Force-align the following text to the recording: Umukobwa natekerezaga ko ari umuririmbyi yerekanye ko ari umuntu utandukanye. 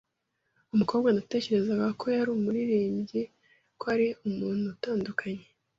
Umukobwa 0.73 1.07
natekerezaga 1.15 1.87
ko 1.99 2.03
ari 2.21 2.31
umuririmbyi 2.37 3.21
yerekanye 3.23 3.77
ko 3.79 3.83
ari 3.93 4.07
umuntu 4.27 4.63
utandukanye. 4.75 5.45